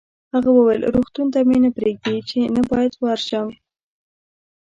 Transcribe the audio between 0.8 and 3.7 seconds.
روغتون ته مې نه پرېږدي، چې نه باید ورشم.